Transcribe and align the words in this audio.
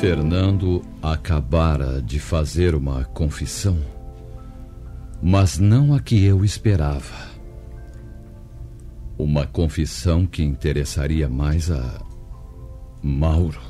Fernando 0.00 0.82
acabara 1.00 2.02
de 2.02 2.20
fazer 2.20 2.74
uma 2.74 3.02
confissão, 3.06 3.78
mas 5.22 5.58
não 5.58 5.94
a 5.94 6.00
que 6.00 6.22
eu 6.22 6.44
esperava. 6.44 7.30
Uma 9.16 9.46
confissão 9.46 10.26
que 10.26 10.42
interessaria 10.42 11.30
mais 11.30 11.70
a 11.70 12.02
Mauro. 13.02 13.60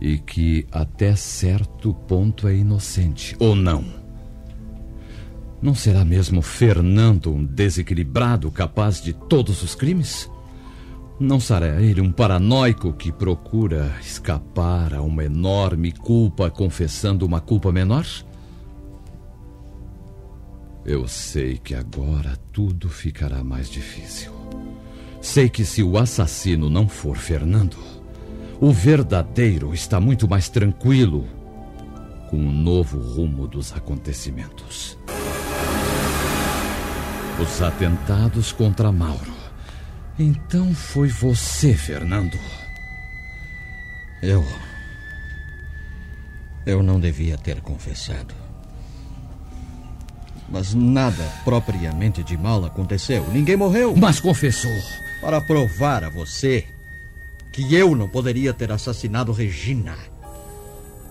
E 0.00 0.16
que 0.16 0.66
até 0.72 1.14
certo 1.14 1.92
ponto 1.92 2.48
é 2.48 2.56
inocente, 2.56 3.36
ou 3.38 3.54
não? 3.54 3.84
Não 5.60 5.74
será 5.74 6.06
mesmo 6.06 6.40
Fernando 6.40 7.34
um 7.34 7.44
desequilibrado 7.44 8.50
capaz 8.50 9.02
de 9.02 9.12
todos 9.12 9.62
os 9.62 9.74
crimes? 9.74 10.26
Não 11.18 11.40
será 11.40 11.80
ele 11.80 12.02
um 12.02 12.12
paranoico 12.12 12.92
que 12.92 13.10
procura 13.10 13.90
escapar 14.02 14.92
a 14.92 15.00
uma 15.00 15.24
enorme 15.24 15.90
culpa 15.90 16.50
confessando 16.50 17.24
uma 17.24 17.40
culpa 17.40 17.72
menor? 17.72 18.04
Eu 20.84 21.08
sei 21.08 21.56
que 21.56 21.74
agora 21.74 22.36
tudo 22.52 22.90
ficará 22.90 23.42
mais 23.42 23.70
difícil. 23.70 24.30
Sei 25.22 25.48
que 25.48 25.64
se 25.64 25.82
o 25.82 25.96
assassino 25.96 26.68
não 26.68 26.86
for 26.86 27.16
Fernando, 27.16 27.78
o 28.60 28.70
verdadeiro 28.70 29.72
está 29.72 29.98
muito 29.98 30.28
mais 30.28 30.50
tranquilo 30.50 31.26
com 32.28 32.36
o 32.36 32.52
novo 32.52 32.98
rumo 32.98 33.48
dos 33.48 33.72
acontecimentos. 33.72 34.98
Os 37.40 37.62
atentados 37.62 38.52
contra 38.52 38.92
Mauro 38.92 39.35
então 40.18 40.74
foi 40.74 41.08
você, 41.08 41.74
Fernando. 41.74 42.38
Eu. 44.22 44.44
Eu 46.64 46.82
não 46.82 46.98
devia 46.98 47.36
ter 47.36 47.60
confessado. 47.60 48.34
Mas 50.48 50.74
nada 50.74 51.24
propriamente 51.44 52.22
de 52.22 52.36
mal 52.36 52.64
aconteceu. 52.64 53.26
Ninguém 53.32 53.56
morreu. 53.56 53.94
Mas 53.96 54.20
confessou. 54.20 54.70
Para 55.20 55.40
provar 55.40 56.04
a 56.04 56.10
você 56.10 56.66
que 57.52 57.74
eu 57.74 57.96
não 57.96 58.08
poderia 58.08 58.52
ter 58.52 58.70
assassinado 58.70 59.32
Regina. 59.32 59.96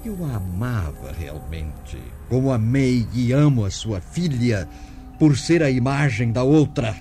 Eu 0.04 0.18
a 0.26 0.36
amava 0.36 1.12
realmente. 1.12 1.98
Como 2.30 2.52
amei 2.52 3.08
e 3.14 3.32
amo 3.32 3.66
a 3.66 3.72
sua 3.72 4.00
filha 4.00 4.68
por 5.18 5.36
ser 5.38 5.64
a 5.64 5.70
imagem 5.70 6.32
da 6.32 6.44
outra. 6.44 6.96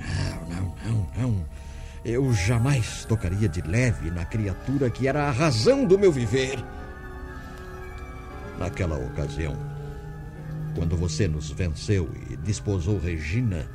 Não, 0.00 0.35
não. 1.18 1.44
Eu 2.04 2.32
jamais 2.32 3.04
tocaria 3.04 3.48
de 3.48 3.60
leve 3.62 4.10
na 4.10 4.24
criatura 4.24 4.88
que 4.88 5.08
era 5.08 5.26
a 5.26 5.30
razão 5.30 5.84
do 5.84 5.98
meu 5.98 6.12
viver. 6.12 6.56
Naquela 8.58 8.96
ocasião, 8.96 9.56
quando 10.74 10.96
você 10.96 11.26
nos 11.26 11.50
venceu 11.50 12.08
e 12.30 12.36
desposou 12.36 12.98
Regina, 12.98 13.68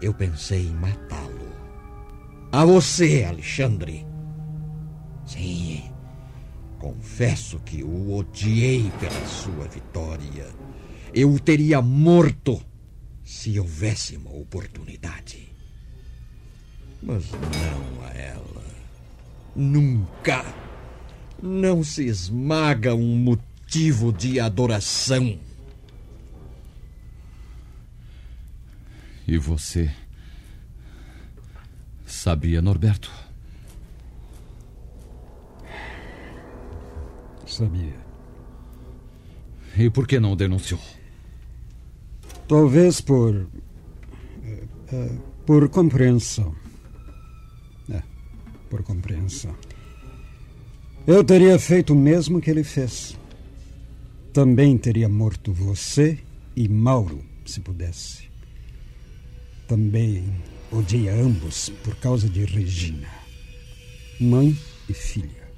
eu 0.00 0.14
pensei 0.14 0.68
em 0.68 0.74
matá-lo. 0.74 1.48
A 2.52 2.64
você, 2.64 3.24
Alexandre. 3.28 4.06
Sim, 5.26 5.90
confesso 6.78 7.58
que 7.60 7.82
o 7.82 8.14
odiei 8.14 8.90
pela 9.00 9.26
sua 9.26 9.66
vitória. 9.66 10.46
Eu 11.12 11.32
o 11.32 11.40
teria 11.40 11.82
morto 11.82 12.62
se 13.28 13.60
houvesse 13.60 14.16
uma 14.16 14.32
oportunidade. 14.32 15.52
Mas 17.02 17.30
não 17.30 18.06
a 18.06 18.10
ela. 18.14 18.64
Nunca. 19.54 20.42
Não 21.42 21.84
se 21.84 22.06
esmaga 22.06 22.94
um 22.94 23.16
motivo 23.16 24.14
de 24.14 24.40
adoração. 24.40 25.38
E 29.26 29.36
você. 29.36 29.94
Sabia, 32.06 32.62
Norberto? 32.62 33.12
Sabia. 37.46 37.94
E 39.76 39.90
por 39.90 40.06
que 40.06 40.18
não 40.18 40.34
denunciou? 40.34 40.80
Talvez 42.48 43.00
por. 43.02 43.46
É, 44.90 45.10
por 45.44 45.68
compreensão. 45.68 46.54
É, 47.90 48.02
por 48.70 48.82
compreensão. 48.82 49.54
Eu 51.06 51.22
teria 51.22 51.58
feito 51.58 51.92
o 51.92 51.96
mesmo 51.96 52.40
que 52.40 52.50
ele 52.50 52.64
fez. 52.64 53.18
Também 54.32 54.78
teria 54.78 55.08
morto 55.08 55.52
você 55.52 56.18
e 56.56 56.68
Mauro, 56.68 57.22
se 57.44 57.60
pudesse. 57.60 58.30
Também 59.66 60.24
odiei 60.72 61.10
a 61.10 61.14
ambos 61.14 61.68
por 61.84 61.94
causa 61.96 62.28
de 62.28 62.44
Regina. 62.44 63.08
Mãe 64.18 64.56
e 64.88 64.94
filha. 64.94 65.48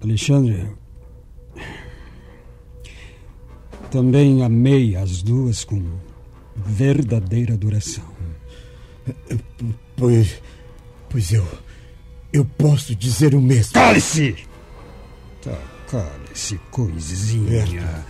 Alexandre, 0.00 0.68
também 3.94 4.42
amei 4.42 4.96
as 4.96 5.22
duas 5.22 5.62
com 5.62 5.80
verdadeira 6.66 7.54
adoração. 7.54 8.02
Pois. 9.96 10.42
Pois 11.08 11.32
eu. 11.32 11.46
Eu 12.32 12.44
posso 12.44 12.92
dizer 12.96 13.36
o 13.36 13.40
mesmo. 13.40 13.72
Cale-se! 13.74 14.34
Tá, 15.40 15.56
cale-se, 15.88 16.58
coisinha. 16.72 18.04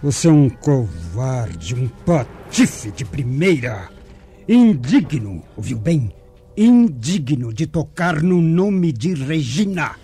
Você 0.00 0.28
é 0.28 0.30
um 0.30 0.48
covarde, 0.48 1.74
um 1.74 1.88
patife 1.88 2.92
de 2.92 3.04
primeira. 3.04 3.90
Indigno, 4.48 5.42
ouviu 5.56 5.76
bem? 5.76 6.14
Indigno 6.56 7.52
de 7.52 7.66
tocar 7.66 8.22
no 8.22 8.40
nome 8.40 8.92
de 8.92 9.12
Regina. 9.12 9.96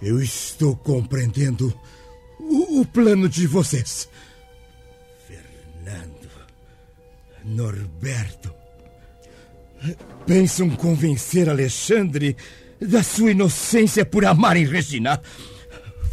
Eu, 0.00 0.14
eu 0.16 0.22
estou 0.22 0.74
compreendendo 0.76 1.70
o, 2.78 2.84
plano 2.84 3.28
de 3.28 3.46
vocês. 3.46 4.08
Fernando. 5.26 6.30
Norberto. 7.44 8.54
Pensam 10.26 10.70
convencer 10.70 11.48
Alexandre 11.48 12.36
da 12.80 13.02
sua 13.02 13.32
inocência 13.32 14.04
por 14.04 14.24
amarem 14.24 14.66
Regina, 14.66 15.20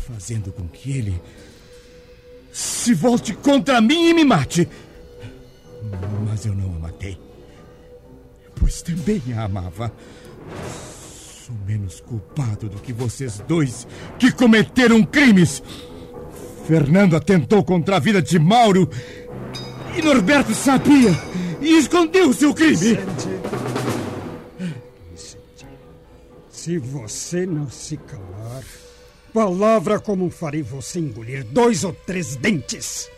fazendo 0.08 0.52
com 0.52 0.68
que 0.68 0.92
ele 0.92 1.22
se 2.52 2.94
volte 2.94 3.34
contra 3.34 3.80
mim 3.80 4.10
e 4.10 4.14
me 4.14 4.26
mate. 4.26 4.68
Mas 6.26 6.46
eu 6.46 6.56
não 6.56 6.76
a 6.76 6.80
matei, 6.80 7.18
pois 8.56 8.82
também 8.82 9.22
a 9.36 9.44
amava. 9.44 9.94
Sou 11.46 11.56
menos 11.66 12.02
culpado 12.02 12.68
do 12.68 12.80
que 12.80 12.92
vocês 12.92 13.40
dois 13.48 13.88
que 14.18 14.32
cometeram 14.32 15.04
crimes. 15.04 15.62
Fernando 16.68 17.16
atentou 17.16 17.64
contra 17.64 17.96
a 17.96 18.00
vida 18.00 18.22
de 18.22 18.38
Mauro 18.38 18.90
e 19.98 20.02
Norberto 20.02 20.54
sabia 20.54 21.12
e 21.62 21.78
escondeu 21.78 22.28
o 22.28 22.34
seu 22.34 22.54
crime. 22.54 22.98
Se 26.50 26.78
você 26.78 27.46
não 27.46 27.70
se 27.70 27.96
calar, 27.96 28.66
palavra 29.34 29.98
como 29.98 30.30
farei 30.30 30.62
você 30.62 31.00
engolir 31.00 31.46
dois 31.46 31.86
ou 31.86 31.94
três 31.94 32.36
dentes. 32.36 33.10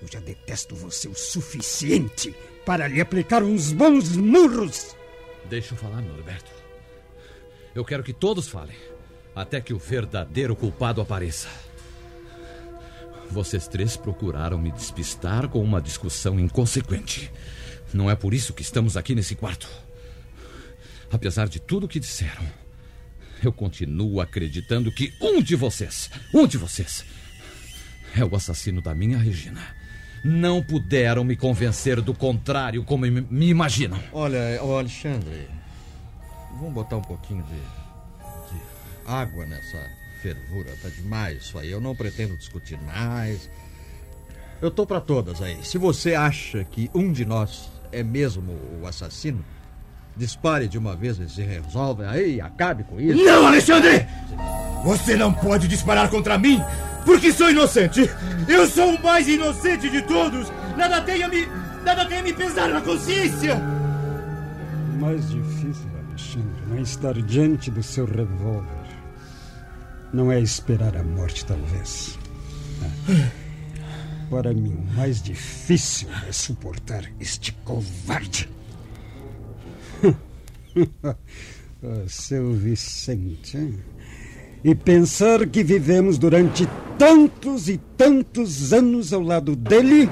Eu 0.00 0.08
já 0.10 0.18
detesto 0.18 0.74
você 0.74 1.08
o 1.08 1.14
suficiente 1.14 2.34
para 2.64 2.88
lhe 2.88 3.02
aplicar 3.02 3.42
uns 3.42 3.70
bons 3.70 4.16
murros. 4.16 4.96
Deixa 5.44 5.74
eu 5.74 5.78
falar, 5.78 6.00
Norberto. 6.00 6.50
Eu 7.74 7.84
quero 7.84 8.02
que 8.02 8.14
todos 8.14 8.48
falem, 8.48 8.76
até 9.36 9.60
que 9.60 9.74
o 9.74 9.78
verdadeiro 9.78 10.56
culpado 10.56 11.02
apareça. 11.02 11.69
Vocês 13.30 13.68
três 13.68 13.96
procuraram 13.96 14.58
me 14.58 14.72
despistar 14.72 15.48
com 15.48 15.62
uma 15.62 15.80
discussão 15.80 16.38
inconsequente. 16.38 17.30
Não 17.94 18.10
é 18.10 18.16
por 18.16 18.34
isso 18.34 18.52
que 18.52 18.62
estamos 18.62 18.96
aqui 18.96 19.14
nesse 19.14 19.36
quarto. 19.36 19.68
Apesar 21.12 21.48
de 21.48 21.60
tudo 21.60 21.86
o 21.86 21.88
que 21.88 22.00
disseram, 22.00 22.44
eu 23.42 23.52
continuo 23.52 24.20
acreditando 24.20 24.92
que 24.92 25.12
um 25.20 25.40
de 25.40 25.54
vocês, 25.54 26.10
um 26.34 26.46
de 26.46 26.58
vocês, 26.58 27.04
é 28.16 28.24
o 28.24 28.34
assassino 28.34 28.82
da 28.82 28.94
minha 28.94 29.18
Regina. 29.18 29.62
Não 30.24 30.62
puderam 30.62 31.24
me 31.24 31.36
convencer 31.36 32.00
do 32.00 32.12
contrário, 32.12 32.84
como 32.84 33.06
me 33.06 33.48
imaginam. 33.48 33.98
Olha, 34.12 34.60
Alexandre, 34.60 35.48
vamos 36.58 36.74
botar 36.74 36.96
um 36.96 37.02
pouquinho 37.02 37.44
de, 37.44 37.54
de 38.54 38.62
água 39.06 39.46
nessa 39.46 39.99
fervura. 40.22 40.70
Tá 40.82 40.88
demais 40.88 41.42
isso 41.42 41.58
aí. 41.58 41.70
Eu 41.70 41.80
não 41.80 41.94
pretendo 41.94 42.36
discutir 42.36 42.78
mais. 42.82 43.50
Eu 44.60 44.70
tô 44.70 44.86
para 44.86 45.00
todas 45.00 45.40
aí. 45.40 45.58
Se 45.62 45.78
você 45.78 46.14
acha 46.14 46.64
que 46.64 46.90
um 46.94 47.12
de 47.12 47.24
nós 47.24 47.70
é 47.92 48.02
mesmo 48.02 48.56
o 48.80 48.86
assassino, 48.86 49.44
dispare 50.16 50.68
de 50.68 50.76
uma 50.76 50.94
vez 50.94 51.18
esse 51.18 51.42
revólver 51.42 52.06
aí 52.06 52.36
e 52.36 52.40
acabe 52.40 52.84
com 52.84 53.00
isso. 53.00 53.22
Não, 53.22 53.46
Alexandre! 53.46 54.06
Você 54.84 55.16
não 55.16 55.32
pode 55.32 55.68
disparar 55.68 56.08
contra 56.08 56.38
mim, 56.38 56.60
porque 57.04 57.32
sou 57.32 57.50
inocente. 57.50 58.08
Eu 58.48 58.66
sou 58.66 58.94
o 58.94 59.02
mais 59.02 59.28
inocente 59.28 59.88
de 59.88 60.02
todos. 60.02 60.50
Nada 60.76 61.00
tenha 61.02 61.28
me, 61.28 61.46
nada 61.84 62.04
tenha 62.06 62.22
me 62.22 62.32
pesar 62.32 62.68
na 62.68 62.80
consciência. 62.80 63.56
O 63.56 65.00
mais 65.00 65.30
difícil, 65.30 65.86
Alexandre, 66.08 66.62
não 66.66 66.76
é 66.78 66.80
estar 66.80 67.14
diante 67.14 67.70
do 67.70 67.82
seu 67.82 68.04
revólver. 68.04 68.79
Não 70.12 70.32
é 70.32 70.40
esperar 70.40 70.96
a 70.96 71.04
morte, 71.04 71.44
talvez. 71.44 72.18
Para 74.28 74.52
mim, 74.52 74.74
o 74.74 74.96
mais 74.96 75.22
difícil 75.22 76.08
é 76.28 76.32
suportar 76.32 77.04
este 77.20 77.52
covarde. 77.64 78.48
oh, 80.04 81.14
seu 82.08 82.52
Vicente. 82.52 83.56
Hein? 83.56 83.78
E 84.62 84.74
pensar 84.74 85.46
que 85.46 85.64
vivemos 85.64 86.18
durante 86.18 86.68
tantos 86.98 87.68
e 87.68 87.78
tantos 87.96 88.72
anos 88.72 89.12
ao 89.12 89.22
lado 89.22 89.56
dele 89.56 90.08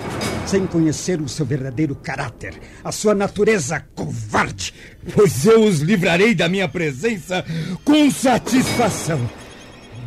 sem 0.46 0.66
conhecer 0.66 1.20
o 1.20 1.28
seu 1.28 1.44
verdadeiro 1.44 1.94
caráter, 1.94 2.54
a 2.82 2.90
sua 2.90 3.14
natureza 3.14 3.84
covarde. 3.94 4.72
Pois 5.14 5.44
eu 5.44 5.64
os 5.64 5.80
livrarei 5.80 6.34
da 6.34 6.48
minha 6.48 6.66
presença 6.66 7.44
com 7.84 8.10
satisfação. 8.10 9.20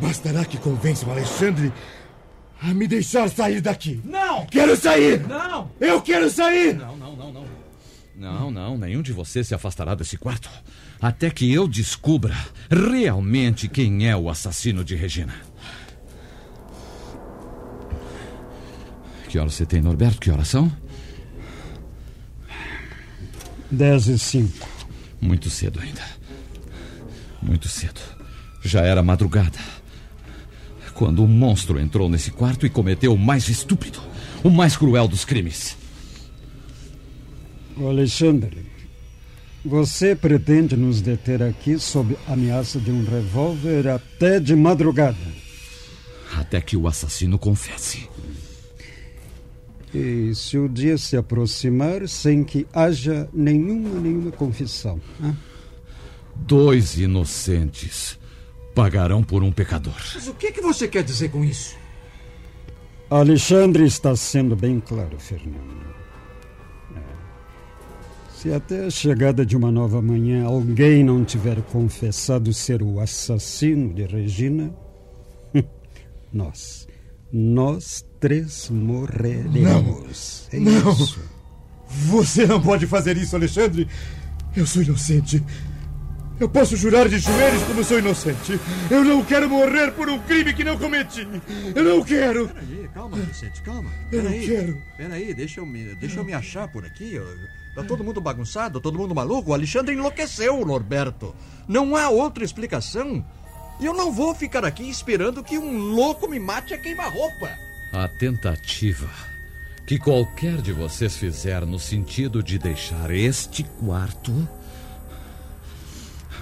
Bastará 0.02 0.44
que 0.44 0.58
convençam 0.58 1.12
Alexandre 1.12 1.72
a 2.60 2.74
me 2.74 2.88
deixar 2.88 3.30
sair 3.30 3.60
daqui. 3.60 4.00
Não! 4.04 4.44
Quero 4.46 4.76
sair! 4.76 5.24
Não! 5.28 5.70
Eu 5.80 6.02
quero 6.02 6.28
sair! 6.28 6.74
Não, 6.74 6.96
não, 6.96 7.14
não, 7.14 7.32
não. 7.32 7.46
Não, 8.16 8.50
não, 8.50 8.76
nenhum 8.76 9.00
de 9.00 9.12
vocês 9.12 9.46
se 9.46 9.54
afastará 9.54 9.94
desse 9.94 10.18
quarto. 10.18 10.50
Até 11.00 11.30
que 11.30 11.52
eu 11.52 11.68
descubra 11.68 12.36
realmente 12.68 13.68
quem 13.68 14.08
é 14.08 14.16
o 14.16 14.28
assassino 14.28 14.84
de 14.84 14.96
Regina. 14.96 15.34
Que 19.28 19.38
horas 19.38 19.54
você 19.54 19.64
tem, 19.64 19.80
Norberto? 19.80 20.20
Que 20.20 20.32
horas 20.32 20.48
são? 20.48 20.70
Dez 23.70 24.08
e 24.08 24.18
cinco. 24.18 24.68
Muito 25.20 25.48
cedo 25.48 25.80
ainda. 25.80 26.02
Muito 27.40 27.68
cedo. 27.68 28.00
Já 28.62 28.82
era 28.82 29.02
madrugada 29.02 29.81
quando 31.02 31.20
um 31.20 31.26
monstro 31.26 31.80
entrou 31.80 32.08
nesse 32.08 32.30
quarto 32.30 32.64
e 32.64 32.70
cometeu 32.70 33.12
o 33.12 33.18
mais 33.18 33.48
estúpido, 33.48 33.98
o 34.44 34.48
mais 34.48 34.76
cruel 34.76 35.08
dos 35.08 35.24
crimes. 35.24 35.76
Alexandre, 37.76 38.64
você 39.64 40.14
pretende 40.14 40.76
nos 40.76 41.00
deter 41.00 41.42
aqui 41.42 41.76
sob 41.76 42.16
ameaça 42.28 42.78
de 42.78 42.92
um 42.92 43.04
revólver 43.04 43.88
até 43.88 44.38
de 44.38 44.54
madrugada. 44.54 45.18
Até 46.36 46.60
que 46.60 46.76
o 46.76 46.86
assassino 46.86 47.36
confesse. 47.36 48.08
E 49.92 50.32
se 50.36 50.56
o 50.56 50.68
dia 50.68 50.96
se 50.96 51.16
aproximar 51.16 52.06
sem 52.06 52.44
que 52.44 52.64
haja 52.72 53.28
nenhuma, 53.34 53.98
nenhuma 53.98 54.30
confissão? 54.30 55.00
Hein? 55.20 55.36
Dois 56.36 56.96
inocentes 56.96 58.21
pagarão 58.74 59.22
por 59.22 59.42
um 59.42 59.52
pecador. 59.52 59.94
Mas 60.14 60.28
o 60.28 60.34
que, 60.34 60.52
que 60.52 60.60
você 60.60 60.88
quer 60.88 61.02
dizer 61.02 61.30
com 61.30 61.44
isso? 61.44 61.76
Alexandre 63.10 63.84
está 63.84 64.16
sendo 64.16 64.56
bem 64.56 64.80
claro, 64.80 65.18
Fernando. 65.18 65.84
É. 66.96 67.00
Se 68.34 68.52
até 68.52 68.86
a 68.86 68.90
chegada 68.90 69.44
de 69.44 69.56
uma 69.56 69.70
nova 69.70 70.00
manhã 70.00 70.46
alguém 70.46 71.04
não 71.04 71.24
tiver 71.24 71.60
confessado 71.62 72.54
ser 72.54 72.82
o 72.82 73.00
assassino 73.00 73.92
de 73.92 74.06
Regina, 74.06 74.74
nós, 76.32 76.88
nós 77.30 78.04
três 78.18 78.70
morreremos. 78.70 80.48
Não, 80.50 80.58
é 80.58 80.60
não. 80.60 80.92
Isso. 80.92 81.20
Você 82.06 82.46
não 82.46 82.62
pode 82.62 82.86
fazer 82.86 83.18
isso, 83.18 83.36
Alexandre. 83.36 83.86
Eu 84.56 84.66
sou 84.66 84.82
inocente. 84.82 85.42
Eu 86.40 86.48
posso 86.48 86.76
jurar 86.76 87.08
de 87.08 87.18
joelhos 87.18 87.62
como 87.64 87.84
sou 87.84 87.98
inocente. 87.98 88.58
Eu 88.90 89.04
não 89.04 89.24
quero 89.24 89.48
morrer 89.48 89.92
por 89.92 90.08
um 90.08 90.18
crime 90.18 90.52
que 90.52 90.64
não 90.64 90.76
cometi. 90.76 91.26
Eu 91.74 91.84
não 91.84 92.02
quero. 92.02 92.48
Peraí, 92.48 92.88
calma, 92.92 93.16
Vicente, 93.18 93.62
calma. 93.62 93.90
Eu 94.10 94.22
não 94.24 94.32
quero. 94.32 94.82
Peraí, 94.96 95.34
deixa 95.34 95.60
eu 95.60 95.66
me, 95.66 95.94
deixa 95.94 96.18
eu 96.18 96.24
me 96.24 96.32
achar 96.32 96.68
por 96.68 96.84
aqui. 96.84 97.20
Tá 97.74 97.82
todo 97.84 98.04
mundo 98.04 98.20
bagunçado, 98.20 98.80
todo 98.80 98.98
mundo 98.98 99.14
maluco. 99.14 99.50
O 99.50 99.54
Alexandre 99.54 99.94
enlouqueceu, 99.94 100.64
Norberto. 100.64 101.34
Não 101.68 101.96
há 101.96 102.08
outra 102.08 102.44
explicação. 102.44 103.24
E 103.80 103.86
eu 103.86 103.94
não 103.94 104.12
vou 104.12 104.34
ficar 104.34 104.64
aqui 104.64 104.88
esperando 104.88 105.42
que 105.42 105.58
um 105.58 105.78
louco 105.78 106.28
me 106.28 106.38
mate 106.38 106.74
a 106.74 106.78
queima-roupa. 106.78 107.50
A 107.92 108.08
tentativa 108.08 109.08
que 109.86 109.98
qualquer 109.98 110.62
de 110.62 110.72
vocês 110.72 111.16
fizer 111.16 111.66
no 111.66 111.78
sentido 111.78 112.42
de 112.42 112.58
deixar 112.58 113.10
este 113.10 113.64
quarto 113.64 114.48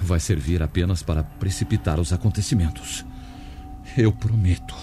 vai 0.01 0.21
servir 0.21 0.63
apenas 0.63 1.03
para 1.03 1.23
precipitar 1.23 2.01
os 2.01 2.13
acontecimentos. 2.13 3.05
Eu 3.97 4.13
prometo. 4.13 4.75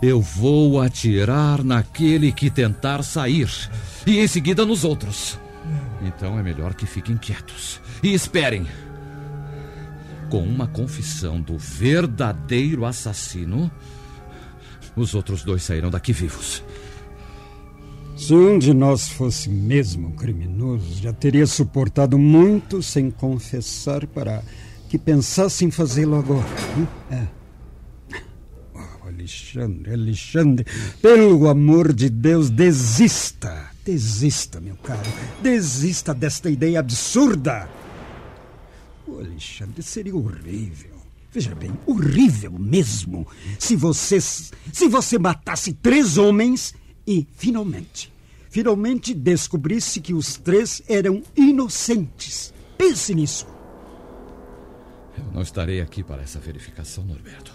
Eu 0.00 0.20
vou 0.20 0.80
atirar 0.80 1.64
naquele 1.64 2.30
que 2.32 2.50
tentar 2.50 3.02
sair 3.02 3.48
e 4.06 4.18
em 4.18 4.26
seguida 4.26 4.64
nos 4.64 4.84
outros. 4.84 5.38
Então 6.02 6.38
é 6.38 6.42
melhor 6.42 6.74
que 6.74 6.86
fiquem 6.86 7.16
quietos 7.16 7.80
e 8.02 8.14
esperem. 8.14 8.66
Com 10.30 10.42
uma 10.42 10.66
confissão 10.66 11.40
do 11.40 11.58
verdadeiro 11.58 12.84
assassino, 12.84 13.70
os 14.94 15.14
outros 15.14 15.42
dois 15.42 15.62
sairão 15.62 15.90
daqui 15.90 16.12
vivos. 16.12 16.62
Se 18.18 18.34
um 18.34 18.58
de 18.58 18.74
nós 18.74 19.08
fosse 19.08 19.48
mesmo 19.48 20.10
criminoso, 20.14 21.00
já 21.00 21.12
teria 21.12 21.46
suportado 21.46 22.18
muito 22.18 22.82
sem 22.82 23.12
confessar 23.12 24.04
para 24.08 24.42
que 24.88 24.98
pensasse 24.98 25.64
em 25.64 25.70
fazê-lo 25.70 26.16
agora. 26.16 26.44
Hum? 26.76 26.86
É. 27.12 27.26
Oh, 28.74 29.06
Alexandre, 29.06 29.92
Alexandre, 29.92 30.66
pelo 31.00 31.48
amor 31.48 31.92
de 31.92 32.10
Deus, 32.10 32.50
desista. 32.50 33.70
Desista, 33.84 34.60
meu 34.60 34.74
caro. 34.76 35.00
Desista 35.40 36.12
desta 36.12 36.50
ideia 36.50 36.80
absurda. 36.80 37.70
Oh, 39.06 39.20
Alexandre, 39.20 39.80
seria 39.80 40.16
horrível. 40.16 40.98
Veja 41.32 41.54
bem, 41.54 41.70
horrível 41.86 42.52
mesmo 42.52 43.26
se 43.58 43.76
você 43.76 44.20
se 44.20 44.88
você 44.88 45.18
matasse 45.18 45.72
três 45.72 46.18
homens 46.18 46.74
e, 47.08 47.26
finalmente, 47.38 48.12
finalmente 48.50 49.14
descobrisse 49.14 49.98
que 49.98 50.12
os 50.12 50.36
três 50.36 50.82
eram 50.86 51.22
inocentes. 51.34 52.52
Pense 52.76 53.14
nisso. 53.14 53.46
Eu 55.16 55.24
não 55.32 55.40
estarei 55.40 55.80
aqui 55.80 56.02
para 56.02 56.22
essa 56.22 56.38
verificação, 56.38 57.02
Norberto. 57.04 57.50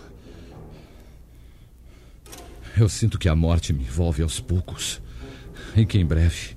Eu 2.76 2.90
sinto 2.90 3.20
que 3.20 3.30
a 3.30 3.36
morte 3.36 3.72
me 3.72 3.84
envolve 3.84 4.24
aos 4.24 4.40
poucos 4.40 5.00
e 5.76 5.86
que 5.86 6.00
em 6.00 6.06
breve 6.06 6.56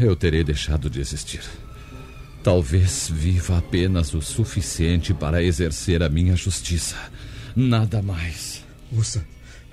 eu 0.00 0.16
terei 0.16 0.42
deixado 0.42 0.88
de 0.88 1.00
existir. 1.00 1.44
Talvez 2.42 3.10
viva 3.12 3.58
apenas 3.58 4.14
o 4.14 4.22
suficiente 4.22 5.12
para 5.12 5.42
exercer 5.42 6.02
a 6.02 6.08
minha 6.08 6.34
justiça. 6.34 6.96
Nada 7.54 8.00
mais. 8.00 8.64
Ouça, 8.90 9.26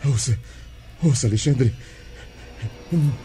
ouça, 0.03 0.37
ouça, 1.03 1.27
Alexandre. 1.27 1.73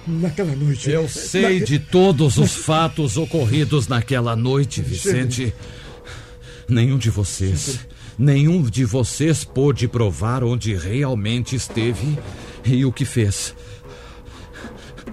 Naquela 0.07 0.55
noite. 0.55 0.91
Eu 0.91 1.09
sei 1.09 1.61
na... 1.61 1.67
de 1.67 1.79
todos 1.79 2.39
os 2.39 2.55
fatos 2.55 3.17
ocorridos 3.17 3.87
naquela 3.87 4.35
noite, 4.35 4.81
Vicente. 4.81 5.53
Nenhum 6.69 6.99
de 6.99 7.11
vocês, 7.11 7.81
nenhum 8.19 8.63
de 8.63 8.85
vocês 8.85 9.45
pôde 9.45 9.89
provar 9.89 10.45
onde 10.45 10.75
realmente 10.75 11.57
esteve 11.57 12.19
e 12.65 12.85
o 12.85 12.93
que 12.93 13.05
fez. 13.05 13.55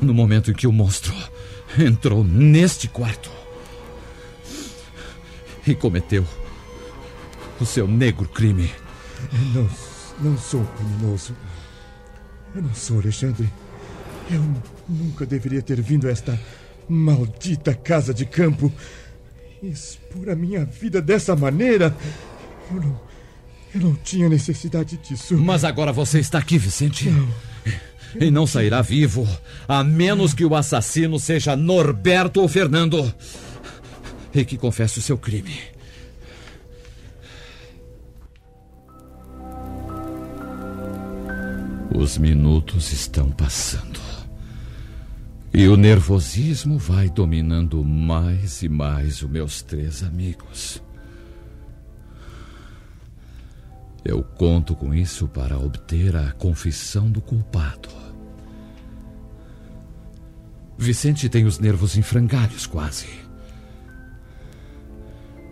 No 0.02 0.14
momento 0.14 0.52
em 0.52 0.54
que 0.54 0.68
o 0.68 0.72
monstro 0.72 1.14
entrou 1.80 2.24
neste 2.24 2.88
quarto 2.88 3.30
e 5.66 5.74
cometeu 5.74 6.26
o 7.60 7.66
seu 7.66 7.88
negro 7.88 8.28
crime. 8.28 8.70
Não, 9.54 9.70
não 10.20 10.38
sou 10.38 10.64
criminoso. 10.78 11.34
Eu 12.56 12.62
não 12.62 12.74
sou 12.74 13.00
Alexandre. 13.00 13.52
Eu 14.32 14.42
nunca 14.88 15.26
deveria 15.26 15.62
ter 15.62 15.82
vindo 15.82 16.08
a 16.08 16.12
esta 16.12 16.40
maldita 16.88 17.74
casa 17.74 18.14
de 18.14 18.26
campo. 18.26 18.72
Expor 19.62 20.30
a 20.30 20.36
minha 20.36 20.64
vida 20.64 21.02
dessa 21.02 21.36
maneira. 21.36 21.96
Eu 22.72 22.82
não. 22.82 23.02
Eu 23.74 23.82
não 23.82 23.96
tinha 23.96 24.30
necessidade 24.30 24.96
disso. 24.98 25.38
Mas 25.38 25.66
agora 25.66 25.92
você 25.92 26.20
está 26.20 26.38
aqui, 26.38 26.58
Vicente. 26.58 27.10
Não. 27.10 27.28
E 28.18 28.32
não 28.32 28.48
sairá 28.48 28.82
vivo, 28.82 29.28
a 29.68 29.84
menos 29.84 30.34
que 30.34 30.46
o 30.46 30.56
assassino 30.56 31.20
seja 31.20 31.58
Norberto 31.58 32.40
ou 32.40 32.48
Fernando. 32.48 33.14
E 34.34 34.46
que 34.46 34.58
confesse 34.58 35.00
o 35.00 35.02
seu 35.02 35.18
crime. 35.18 35.75
Os 41.98 42.18
minutos 42.18 42.92
estão 42.92 43.32
passando. 43.32 44.02
E 45.54 45.66
o 45.70 45.78
nervosismo 45.78 46.78
vai 46.78 47.10
dominando 47.10 47.82
mais 47.86 48.62
e 48.62 48.68
mais 48.68 49.22
os 49.22 49.30
meus 49.30 49.62
três 49.62 50.04
amigos. 50.04 50.84
Eu 54.04 54.22
conto 54.22 54.76
com 54.76 54.94
isso 54.94 55.26
para 55.30 55.58
obter 55.58 56.18
a 56.18 56.34
confissão 56.34 57.10
do 57.10 57.22
culpado. 57.22 57.88
Vicente 60.78 61.30
tem 61.30 61.46
os 61.46 61.60
nervos 61.60 61.96
em 61.96 62.02
frangalhos, 62.02 62.68
quase. 62.68 63.08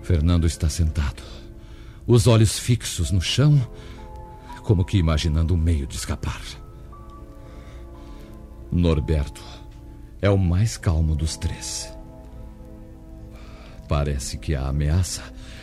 Fernando 0.01 0.45
está 0.45 0.67
sentado, 0.67 1.23
os 2.05 2.27
olhos 2.27 2.59
fixos 2.59 3.11
no 3.11 3.21
chão, 3.21 3.65
como 4.63 4.85
que 4.85 4.97
imaginando 4.97 5.53
um 5.53 5.57
meio 5.57 5.85
de 5.85 5.95
escapar. 5.95 6.41
Norberto 8.71 9.43
é 10.21 10.29
o 10.29 10.37
mais 10.37 10.77
calmo 10.77 11.15
dos 11.15 11.37
três. 11.37 11.93
Parece 13.87 14.37
que 14.37 14.55
a 14.55 14.67
ameaça 14.67 15.21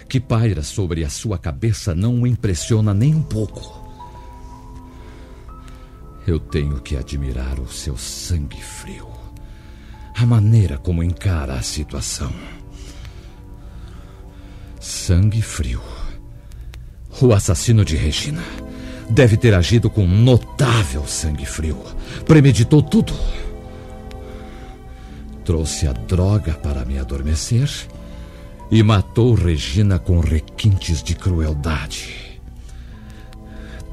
que 0.09 0.21
paira 0.21 0.63
sobre 0.63 1.05
a 1.05 1.11
sua 1.11 1.39
cabeça 1.39 1.95
não 1.95 2.23
o 2.23 2.27
impressiona 2.27 2.93
nem 2.93 3.15
um 3.15 3.23
pouco. 3.23 3.81
Eu 6.27 6.39
tenho 6.39 6.81
que 6.81 6.97
admirar 6.97 7.59
o 7.59 7.69
seu 7.69 7.97
sangue 7.97 8.63
frio, 8.63 9.09
a 10.15 10.27
maneira 10.27 10.77
como 10.77 11.03
encara 11.03 11.55
a 11.55 11.63
situação. 11.63 12.33
Sangue 14.79 15.43
frio. 15.43 15.81
O 17.21 17.33
assassino 17.33 17.85
de 17.85 17.97
Regina 17.97 18.43
deve 19.11 19.37
ter 19.37 19.55
agido 19.55 19.91
com 19.91 20.07
notável 20.07 21.07
sangue 21.07 21.45
frio. 21.45 21.83
Premeditou 22.25 22.83
tudo. 22.83 23.13
Trouxe 25.45 25.87
a 25.87 25.93
droga 25.93 26.55
para 26.55 26.85
me 26.85 26.99
adormecer 26.99 27.69
e 28.71 28.83
matou 28.83 29.35
Regina 29.35 29.99
com 29.99 30.21
requintes 30.21 31.03
de 31.03 31.15
crueldade. 31.15 32.41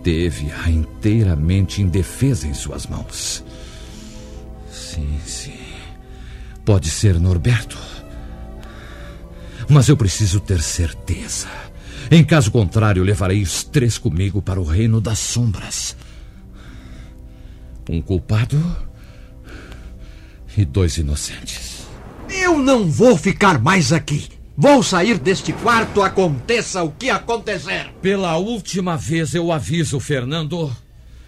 Teve-a 0.03 0.69
inteiramente 0.69 1.81
indefesa 1.81 2.47
em 2.47 2.53
suas 2.53 2.85
mãos. 2.85 3.43
Sim, 4.71 5.19
sim. 5.25 5.59
Pode 6.63 6.89
ser 6.89 7.19
Norberto. 7.19 7.77
Mas 9.67 9.89
eu 9.89 9.97
preciso 9.97 10.39
ter 10.39 10.61
certeza. 10.61 11.47
Em 12.09 12.23
caso 12.23 12.51
contrário, 12.51 13.03
levarei 13.03 13.41
os 13.41 13.63
três 13.63 13.97
comigo 13.97 14.41
para 14.41 14.59
o 14.59 14.63
reino 14.63 15.01
das 15.01 15.19
sombras. 15.19 15.95
Um 17.89 18.01
culpado 18.01 18.59
e 20.57 20.63
dois 20.63 20.97
inocentes. 20.97 21.85
Eu 22.29 22.57
não 22.57 22.89
vou 22.89 23.17
ficar 23.17 23.59
mais 23.61 23.91
aqui. 23.91 24.29
Vou 24.55 24.81
sair 24.81 25.19
deste 25.19 25.53
quarto, 25.53 26.01
aconteça 26.01 26.81
o 26.81 26.91
que 26.91 27.09
acontecer. 27.09 27.91
Pela 28.01 28.37
última 28.37 28.97
vez 28.97 29.35
eu 29.35 29.51
aviso, 29.51 29.99
Fernando. 29.99 30.75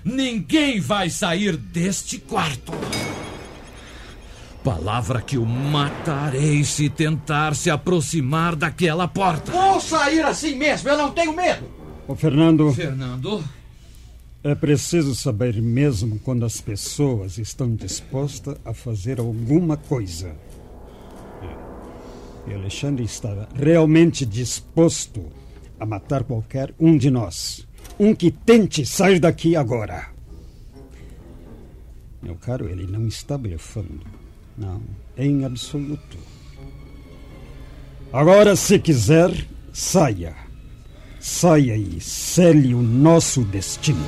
Ninguém 0.03 0.79
vai 0.79 1.09
sair 1.09 1.55
deste 1.55 2.17
quarto. 2.17 2.71
Palavra 4.63 5.21
que 5.21 5.37
o 5.37 5.45
matarei 5.45 6.63
se 6.63 6.89
tentar 6.89 7.55
se 7.55 7.69
aproximar 7.69 8.55
daquela 8.55 9.07
porta. 9.07 9.51
Vou 9.51 9.79
sair 9.79 10.21
assim 10.21 10.55
mesmo, 10.55 10.89
eu 10.89 10.97
não 10.97 11.11
tenho 11.11 11.33
medo. 11.33 11.65
Ô, 12.07 12.15
Fernando. 12.15 12.73
Fernando? 12.73 13.43
É 14.43 14.55
preciso 14.55 15.15
saber 15.15 15.61
mesmo 15.61 16.19
quando 16.19 16.45
as 16.45 16.59
pessoas 16.59 17.37
estão 17.37 17.73
dispostas 17.75 18.55
a 18.65 18.73
fazer 18.73 19.19
alguma 19.19 19.77
coisa. 19.77 20.35
E 22.47 22.53
Alexandre 22.53 23.03
estava 23.03 23.47
realmente 23.53 24.25
disposto 24.25 25.25
a 25.79 25.85
matar 25.85 26.23
qualquer 26.23 26.73
um 26.79 26.97
de 26.97 27.09
nós. 27.09 27.67
Um 27.99 28.15
que 28.15 28.31
tente 28.31 28.85
sair 28.85 29.19
daqui 29.19 29.55
agora. 29.55 30.07
Meu 32.21 32.35
caro, 32.35 32.67
ele 32.67 32.87
não 32.87 33.07
está 33.07 33.37
blefando. 33.37 34.01
Não, 34.59 34.81
em 35.17 35.45
absoluto. 35.45 36.17
Agora, 38.11 38.57
se 38.57 38.77
quiser, 38.77 39.31
saia. 39.71 40.35
Saia 41.17 41.77
e 41.77 42.01
cele 42.01 42.73
o 42.73 42.81
nosso 42.81 43.41
destino. 43.43 44.03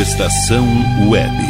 Estação 0.00 0.66
Web. 1.10 1.49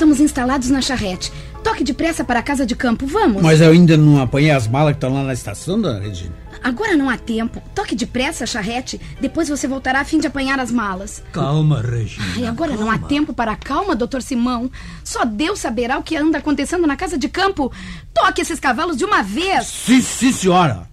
Estamos 0.00 0.18
instalados 0.18 0.70
na 0.70 0.80
charrete. 0.80 1.30
Toque 1.62 1.84
depressa 1.84 2.24
para 2.24 2.40
a 2.40 2.42
casa 2.42 2.64
de 2.64 2.74
campo, 2.74 3.06
vamos? 3.06 3.42
Mas 3.42 3.60
eu 3.60 3.70
ainda 3.70 3.98
não 3.98 4.18
apanhei 4.18 4.50
as 4.50 4.66
malas 4.66 4.92
que 4.92 4.96
estão 4.96 5.12
lá 5.12 5.22
na 5.22 5.34
estação, 5.34 5.78
dona 5.78 6.00
Regina. 6.00 6.32
Agora 6.64 6.96
não 6.96 7.10
há 7.10 7.18
tempo. 7.18 7.62
Toque 7.74 7.94
depressa, 7.94 8.46
charrete. 8.46 8.98
Depois 9.20 9.50
você 9.50 9.68
voltará 9.68 10.00
a 10.00 10.04
fim 10.04 10.18
de 10.18 10.26
apanhar 10.26 10.58
as 10.58 10.70
malas. 10.70 11.22
Calma, 11.32 11.82
Regina. 11.82 12.24
Ai, 12.34 12.46
agora 12.46 12.74
não 12.76 12.90
há 12.90 12.96
tempo 12.96 13.34
para 13.34 13.54
calma, 13.56 13.94
doutor 13.94 14.22
Simão. 14.22 14.70
Só 15.04 15.26
Deus 15.26 15.58
saberá 15.58 15.98
o 15.98 16.02
que 16.02 16.16
anda 16.16 16.38
acontecendo 16.38 16.86
na 16.86 16.96
casa 16.96 17.18
de 17.18 17.28
campo. 17.28 17.70
Toque 18.14 18.40
esses 18.40 18.58
cavalos 18.58 18.96
de 18.96 19.04
uma 19.04 19.22
vez. 19.22 19.66
Sim, 19.66 20.00
sim, 20.00 20.32
senhora. 20.32 20.88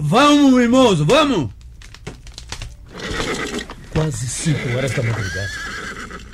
Vamos, 0.00 0.52
mimoso, 0.52 1.04
vamos! 1.04 1.50
Quase 3.92 4.28
cinco 4.28 4.76
horas 4.76 4.92
da 4.92 5.02
madrugada. 5.02 5.50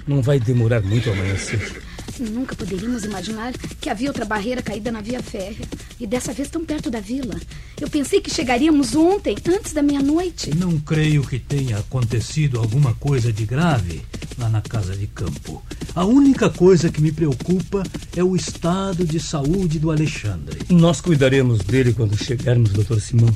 Não 0.07 0.21
vai 0.21 0.39
demorar 0.39 0.83
muito 0.83 1.09
a 1.09 1.13
amanhecer. 1.15 1.86
Nunca 2.19 2.55
poderíamos 2.55 3.05
imaginar 3.05 3.53
que 3.81 3.91
havia 3.91 4.09
outra 4.09 4.25
barreira 4.25 4.63
caída 4.63 4.91
na 4.91 5.01
via 5.01 5.23
férrea. 5.23 5.67
E 5.99 6.07
dessa 6.07 6.33
vez 6.33 6.49
tão 6.49 6.65
perto 6.65 6.91
da 6.91 7.01
vila. 7.01 7.41
Eu 7.81 7.89
pensei 7.89 8.21
que 8.21 8.31
chegaríamos 8.31 8.95
ontem, 8.95 9.37
antes 9.49 9.73
da 9.73 9.83
meia-noite. 9.83 10.55
Não 10.55 10.79
creio 10.79 11.23
que 11.23 11.39
tenha 11.39 11.79
acontecido 11.79 12.59
alguma 12.59 12.95
coisa 12.95 13.33
de 13.33 13.45
grave 13.45 14.03
lá 14.39 14.49
na 14.49 14.61
casa 14.61 14.95
de 14.95 15.07
campo. 15.07 15.63
A 15.95 16.05
única 16.05 16.51
coisa 16.51 16.91
que 16.91 17.01
me 17.01 17.13
preocupa 17.13 17.83
é 18.15 18.23
o 18.23 18.37
estado 18.37 19.05
de 19.05 19.19
saúde 19.19 19.79
do 19.79 19.91
Alexandre. 19.91 20.61
Nós 20.69 21.01
cuidaremos 21.01 21.61
dele 21.61 21.93
quando 21.93 22.17
chegarmos, 22.17 22.71
Dr. 22.71 23.01
Simão. 23.01 23.33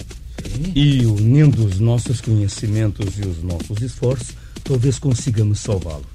E 0.74 1.04
unindo 1.06 1.64
os 1.64 1.78
nossos 1.78 2.20
conhecimentos 2.20 3.18
e 3.18 3.26
os 3.26 3.42
nossos 3.42 3.80
esforços, 3.82 4.34
talvez 4.64 4.98
consigamos 4.98 5.60
salvá-lo. 5.60 6.06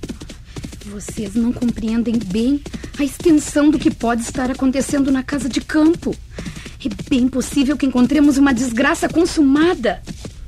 Vocês 0.96 1.36
não 1.36 1.52
compreendem 1.52 2.18
bem 2.18 2.62
a 2.98 3.04
extensão 3.04 3.70
do 3.70 3.78
que 3.78 3.92
pode 3.92 4.22
estar 4.22 4.50
acontecendo 4.50 5.12
na 5.12 5.22
casa 5.22 5.50
de 5.50 5.60
campo. 5.60 6.16
É 6.86 7.10
bem 7.10 7.28
possível 7.28 7.76
que 7.76 7.86
encontremos 7.86 8.38
uma 8.38 8.54
desgraça 8.54 9.10
consumada. 9.10 10.02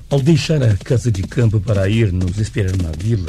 Ao 0.10 0.22
deixar 0.22 0.64
a 0.64 0.78
casa 0.78 1.12
de 1.12 1.22
campo 1.24 1.60
para 1.60 1.90
ir 1.90 2.14
nos 2.14 2.40
esperar 2.40 2.78
na 2.78 2.92
vila, 2.98 3.28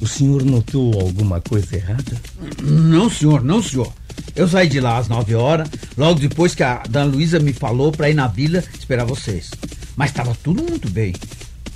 o 0.00 0.06
senhor 0.08 0.44
notou 0.44 1.00
alguma 1.00 1.40
coisa 1.40 1.76
errada? 1.76 2.20
Não, 2.60 3.08
senhor, 3.08 3.44
não, 3.44 3.62
senhor. 3.62 3.92
Eu 4.34 4.48
saí 4.48 4.68
de 4.68 4.80
lá 4.80 4.98
às 4.98 5.06
nove 5.06 5.36
horas, 5.36 5.68
logo 5.96 6.18
depois 6.18 6.56
que 6.56 6.64
a 6.64 6.82
Dona 6.90 7.04
Luísa 7.04 7.38
me 7.38 7.52
falou 7.52 7.92
para 7.92 8.10
ir 8.10 8.14
na 8.14 8.26
vila 8.26 8.64
esperar 8.76 9.04
vocês. 9.04 9.52
Mas 9.94 10.10
estava 10.10 10.36
tudo 10.42 10.64
muito 10.64 10.90
bem. 10.90 11.14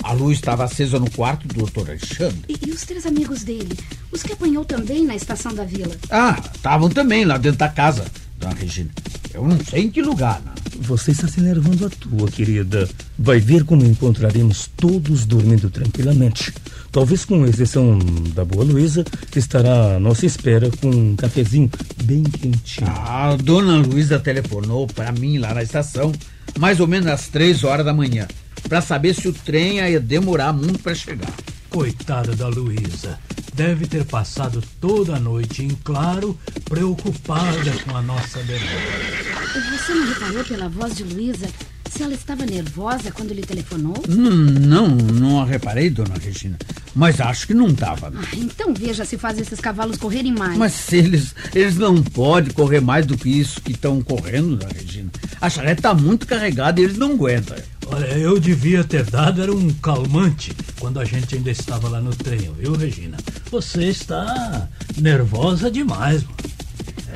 A 0.02 0.12
luz 0.12 0.38
estava 0.38 0.64
acesa 0.64 0.98
no 0.98 1.10
quarto 1.10 1.46
do 1.46 1.54
doutor 1.54 1.88
Alexandre. 1.88 2.42
E, 2.48 2.68
e 2.68 2.70
os 2.70 2.82
três 2.82 3.06
amigos 3.06 3.44
dele? 3.44 3.78
Os 4.10 4.22
que 4.22 4.32
apanhou 4.32 4.64
também 4.64 5.06
na 5.06 5.14
estação 5.14 5.54
da 5.54 5.64
vila? 5.64 5.94
Ah, 6.10 6.40
estavam 6.54 6.88
também 6.88 7.24
lá 7.24 7.38
dentro 7.38 7.58
da 7.58 7.68
casa, 7.68 8.04
dona 8.38 8.54
Regina. 8.54 8.90
Eu 9.32 9.46
não 9.46 9.58
sei 9.64 9.84
em 9.84 9.90
que 9.90 10.02
lugar, 10.02 10.42
não. 10.44 10.52
Você 10.80 11.12
está 11.12 11.28
se 11.28 11.40
enervando 11.40 11.86
à 11.86 11.90
toa, 11.90 12.28
querida. 12.30 12.88
Vai 13.18 13.38
ver 13.38 13.64
como 13.64 13.84
encontraremos 13.84 14.68
todos 14.76 15.24
dormindo 15.24 15.70
tranquilamente. 15.70 16.52
Talvez 16.90 17.24
com 17.24 17.46
exceção 17.46 17.98
da 18.34 18.44
boa 18.44 18.64
Luísa, 18.64 19.04
que 19.30 19.38
estará 19.38 19.96
à 19.96 20.00
nossa 20.00 20.26
espera 20.26 20.70
com 20.80 20.90
um 20.90 21.16
cafezinho 21.16 21.70
bem 22.04 22.22
quentinho. 22.22 22.86
Ah, 22.88 23.36
dona 23.42 23.76
Luísa 23.76 24.18
telefonou 24.18 24.86
para 24.86 25.12
mim 25.12 25.38
lá 25.38 25.54
na 25.54 25.62
estação, 25.62 26.12
mais 26.58 26.80
ou 26.80 26.86
menos 26.86 27.06
às 27.06 27.28
três 27.28 27.64
horas 27.64 27.86
da 27.86 27.94
manhã, 27.94 28.26
para 28.68 28.80
saber 28.80 29.14
se 29.14 29.28
o 29.28 29.32
trem 29.32 29.78
ia 29.78 30.00
demorar 30.00 30.52
muito 30.52 30.78
para 30.78 30.94
chegar. 30.94 31.32
Coitada 31.68 32.34
da 32.34 32.48
Luísa. 32.48 33.18
Deve 33.54 33.86
ter 33.86 34.04
passado 34.04 34.62
toda 34.80 35.16
a 35.16 35.20
noite 35.20 35.62
em 35.62 35.68
claro, 35.84 36.38
preocupada 36.64 37.70
com 37.84 37.96
a 37.96 38.02
nossa 38.02 38.42
demora. 38.42 39.78
Você 39.78 39.94
não 39.94 40.08
reparou 40.08 40.44
pela 40.44 40.68
voz 40.68 40.96
de 40.96 41.04
Luísa 41.04 41.48
se 41.92 42.02
ela 42.02 42.14
estava 42.14 42.46
nervosa 42.46 43.12
quando 43.12 43.34
lhe 43.34 43.42
telefonou? 43.42 43.94
Não, 44.08 44.30
não, 44.30 44.88
não 44.88 45.42
a 45.42 45.44
reparei, 45.44 45.90
dona 45.90 46.14
Regina. 46.18 46.56
Mas 46.94 47.20
acho 47.20 47.46
que 47.46 47.54
não 47.54 47.68
estava. 47.68 48.10
Ah, 48.16 48.36
então 48.36 48.72
veja 48.72 49.04
se 49.04 49.18
faz 49.18 49.38
esses 49.38 49.60
cavalos 49.60 49.98
correrem 49.98 50.32
mais. 50.32 50.56
Mas 50.56 50.90
eles, 50.92 51.34
eles 51.54 51.76
não 51.76 52.02
podem 52.02 52.52
correr 52.52 52.80
mais 52.80 53.04
do 53.04 53.16
que 53.16 53.28
isso 53.28 53.60
que 53.60 53.72
estão 53.72 54.00
correndo, 54.00 54.56
dona 54.56 54.72
Regina. 54.72 55.10
A 55.38 55.50
charrete 55.50 55.80
está 55.80 55.92
muito 55.92 56.26
carregada 56.26 56.80
e 56.80 56.84
eles 56.84 56.96
não 56.96 57.12
aguentam. 57.12 57.56
Olha, 57.86 58.06
eu 58.16 58.40
devia 58.40 58.82
ter 58.82 59.04
dado 59.04 59.42
era 59.42 59.52
um 59.52 59.70
calmante 59.74 60.52
quando 60.80 60.98
a 60.98 61.04
gente 61.04 61.34
ainda 61.34 61.50
estava 61.50 61.88
lá 61.90 62.00
no 62.00 62.14
trem, 62.14 62.50
viu, 62.58 62.72
Regina? 62.72 63.18
Você 63.50 63.84
está 63.84 64.66
nervosa 64.98 65.70
demais. 65.70 66.24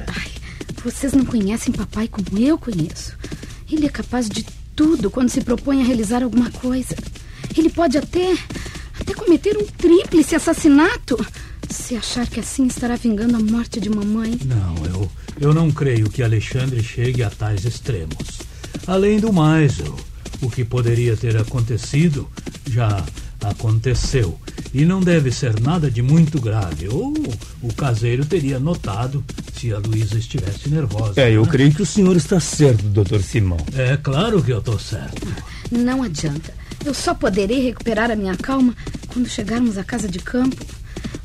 Ai, 0.07 0.31
vocês 0.85 1.15
não 1.15 1.25
conhecem 1.25 1.73
papai 1.73 2.09
como 2.09 2.39
eu 2.39 2.59
conheço. 2.59 3.17
Ele 3.71 3.87
é 3.87 3.89
capaz 3.89 4.29
de 4.29 4.45
tudo 4.77 5.11
quando 5.11 5.31
se 5.31 5.41
propõe 5.41 5.81
a 5.81 5.85
realizar 5.85 6.23
alguma 6.23 6.51
coisa. 6.51 6.95
Ele 7.57 7.71
pode 7.71 7.97
até 7.97 8.37
até 9.01 9.15
cometer 9.15 9.57
um 9.57 9.65
tríplice 9.65 10.35
assassinato 10.35 11.17
se 11.69 11.97
achar 11.97 12.27
que 12.27 12.41
assim 12.41 12.67
estará 12.67 12.97
vingando 12.97 13.37
a 13.37 13.41
morte 13.41 13.81
de 13.81 13.91
mamãe. 13.91 14.39
Não, 14.45 14.87
eu 14.87 15.11
eu 15.41 15.53
não 15.53 15.71
creio 15.71 16.09
que 16.09 16.23
Alexandre 16.23 16.83
chegue 16.83 17.23
a 17.23 17.31
tais 17.31 17.65
extremos. 17.65 18.41
Além 18.87 19.19
do 19.19 19.33
mais, 19.33 19.79
eu 19.79 19.97
o 20.43 20.51
que 20.51 20.65
poderia 20.65 21.17
ter 21.17 21.37
acontecido 21.37 22.29
já 22.71 23.05
aconteceu. 23.43 24.39
E 24.73 24.85
não 24.85 25.01
deve 25.01 25.31
ser 25.31 25.59
nada 25.61 25.91
de 25.91 26.03
muito 26.03 26.41
grave. 26.41 26.89
Ou 26.89 27.15
o 27.63 27.73
caseiro 27.75 28.25
teria 28.25 28.59
notado 28.59 29.25
se 29.67 29.75
a 29.75 29.79
Luísa 29.79 30.17
estivesse 30.17 30.69
nervosa. 30.69 31.21
É, 31.21 31.33
eu 31.33 31.43
né? 31.43 31.49
creio 31.51 31.75
que 31.75 31.83
o 31.83 31.87
senhor 31.87 32.17
está 32.17 32.39
certo, 32.39 32.85
doutor 32.85 33.21
Simão. 33.23 33.59
É 33.77 33.97
claro 33.97 34.43
que 34.43 34.53
eu 34.53 34.59
estou 34.59 34.79
certo. 34.79 35.27
Não 35.71 36.03
adianta. 36.03 36.55
Eu 36.85 36.95
só 36.95 37.13
poderei 37.15 37.61
recuperar 37.61 38.11
a 38.11 38.17
minha 38.17 38.37
calma 38.37 38.75
quando 39.09 39.29
chegarmos 39.29 39.77
à 39.77 39.83
casa 39.83 40.09
de 40.09 40.21
campo. 40.21 40.65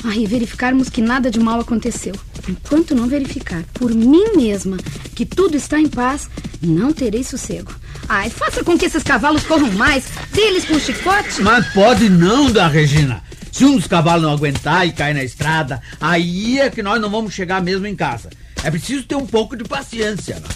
Ah, 0.03 0.15
e 0.15 0.25
verificarmos 0.25 0.89
que 0.89 1.01
nada 1.01 1.29
de 1.29 1.39
mal 1.39 1.59
aconteceu. 1.59 2.15
Enquanto 2.49 2.95
não 2.95 3.07
verificar 3.07 3.63
por 3.73 3.93
mim 3.93 4.35
mesma 4.35 4.77
que 5.15 5.25
tudo 5.25 5.55
está 5.55 5.79
em 5.79 5.87
paz, 5.87 6.27
não 6.59 6.91
terei 6.91 7.23
sossego. 7.23 7.71
Ai, 8.09 8.31
faça 8.31 8.63
com 8.63 8.75
que 8.75 8.85
esses 8.85 9.03
cavalos 9.03 9.43
corram 9.43 9.71
mais. 9.73 10.05
Dê-lhes 10.33 10.65
com 10.65 10.79
chicote. 10.79 11.43
Mas 11.43 11.71
pode 11.73 12.09
não, 12.09 12.51
da 12.51 12.67
Regina. 12.67 13.21
Se 13.51 13.65
um 13.65 13.75
dos 13.75 13.85
cavalos 13.85 14.23
não 14.23 14.31
aguentar 14.31 14.87
e 14.87 14.93
cair 14.93 15.13
na 15.13 15.23
estrada, 15.23 15.81
aí 15.99 16.59
é 16.59 16.69
que 16.69 16.81
nós 16.81 17.01
não 17.01 17.09
vamos 17.09 17.33
chegar 17.33 17.61
mesmo 17.61 17.85
em 17.85 17.95
casa. 17.95 18.29
É 18.63 18.71
preciso 18.71 19.03
ter 19.03 19.15
um 19.15 19.25
pouco 19.25 19.57
de 19.57 19.63
paciência. 19.63 20.39
Né? 20.39 20.47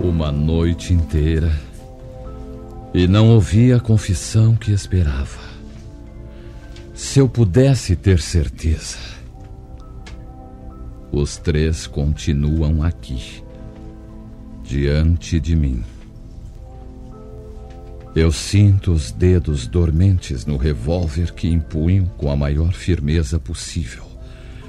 Uma 0.00 0.32
noite 0.32 0.92
inteira 0.92 1.69
e 2.92 3.06
não 3.06 3.30
ouvi 3.30 3.72
a 3.72 3.80
confissão 3.80 4.54
que 4.54 4.72
esperava. 4.72 5.40
Se 6.94 7.18
eu 7.18 7.28
pudesse 7.28 7.96
ter 7.96 8.20
certeza. 8.20 8.98
Os 11.12 11.36
três 11.36 11.86
continuam 11.86 12.82
aqui, 12.82 13.42
diante 14.62 15.40
de 15.40 15.56
mim. 15.56 15.82
Eu 18.14 18.32
sinto 18.32 18.92
os 18.92 19.12
dedos 19.12 19.66
dormentes 19.66 20.44
no 20.44 20.56
revólver 20.56 21.32
que 21.32 21.48
empunho 21.48 22.06
com 22.16 22.30
a 22.30 22.36
maior 22.36 22.72
firmeza 22.72 23.38
possível, 23.38 24.04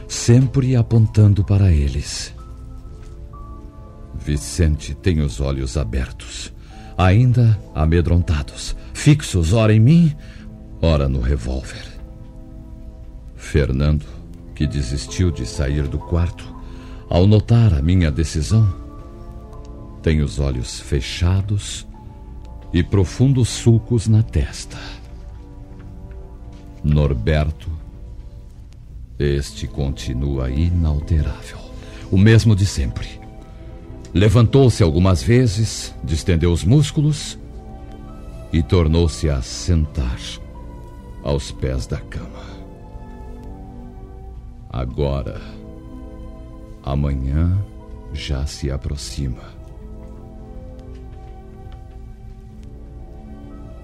sempre 0.08 0.76
apontando 0.76 1.44
para 1.44 1.72
eles. 1.72 2.34
Vicente 4.16 4.94
tem 4.94 5.22
os 5.22 5.42
olhos 5.42 5.76
abertos, 5.76 6.54
ainda 6.98 7.60
amedrontados, 7.74 8.76
fixos 8.94 9.54
ora 9.54 9.74
em 9.74 9.80
mim, 9.80 10.16
ora 10.82 11.08
no 11.08 11.22
revólver. 11.22 11.86
Fernando, 13.36 14.06
que 14.56 14.68
desistiu 14.68 15.32
de 15.32 15.46
sair 15.46 15.88
do 15.88 15.98
quarto, 15.98 16.56
ao 17.10 17.28
notar 17.28 17.74
a 17.74 17.82
minha 17.82 18.12
decisão, 18.12 18.74
tem 20.02 20.22
os 20.22 20.40
olhos 20.40 20.80
fechados 20.80 21.86
e 22.74 22.82
profundos 22.84 23.50
sulcos 23.50 24.08
na 24.08 24.24
testa. 24.24 24.78
Norberto, 26.84 27.70
este 29.20 29.68
continua 29.68 30.50
inalterável, 30.50 31.60
o 32.10 32.18
mesmo 32.18 32.56
de 32.56 32.66
sempre. 32.66 33.21
Levantou-se 34.14 34.84
algumas 34.84 35.24
vezes, 35.24 35.96
distendeu 36.04 36.52
os 36.52 36.66
músculos 36.66 37.40
e 38.52 38.62
tornou-se 38.62 39.30
a 39.30 39.42
sentar 39.42 40.20
aos 41.24 41.52
pés 41.52 41.88
da 41.88 41.98
cama. 41.98 42.52
Agora, 44.70 45.42
amanhã 46.84 47.58
já 48.12 48.46
se 48.46 48.70
aproxima. 48.70 49.62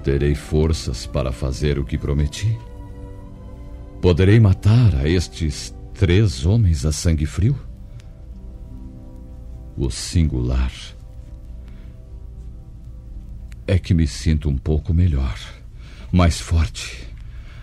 Terei 0.04 0.36
forças 0.36 1.06
para 1.06 1.32
fazer 1.32 1.80
o 1.80 1.86
que 1.86 1.98
prometi? 1.98 2.58
Poderei 4.02 4.40
matar 4.40 4.96
a 4.96 5.08
estes 5.08 5.74
três 5.94 6.46
homens 6.46 6.86
a 6.86 6.92
sangue 6.92 7.26
frio? 7.26 7.67
O 9.78 9.92
singular 9.92 10.72
é 13.68 13.78
que 13.78 13.94
me 13.94 14.08
sinto 14.08 14.50
um 14.50 14.58
pouco 14.58 14.92
melhor, 14.92 15.38
mais 16.12 16.40
forte, 16.40 17.08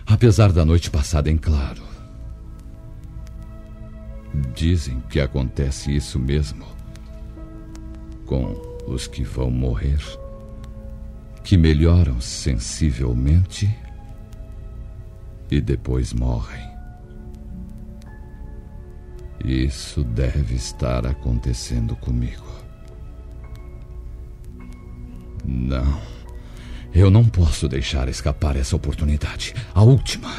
apesar 0.05 0.53
da 0.53 0.63
noite 0.63 0.89
passada 0.89 1.29
em 1.29 1.37
claro. 1.37 1.83
Dizem 4.55 5.01
que 5.09 5.19
acontece 5.19 5.93
isso 5.93 6.17
mesmo 6.17 6.65
com 8.25 8.55
os 8.87 9.07
que 9.07 9.23
vão 9.23 9.51
morrer, 9.51 9.99
que 11.43 11.57
melhoram 11.57 12.21
sensivelmente 12.21 13.69
e 15.51 15.59
depois 15.59 16.13
morrem. 16.13 16.74
Isso 19.45 20.03
deve 20.03 20.55
estar 20.55 21.05
acontecendo 21.05 21.95
comigo. 21.95 22.47
Não. 25.45 26.01
Eu 26.91 27.11
não 27.11 27.23
posso 27.23 27.67
deixar 27.67 28.09
escapar 28.09 28.55
essa 28.55 28.75
oportunidade. 28.75 29.53
A 29.75 29.83
última. 29.83 30.33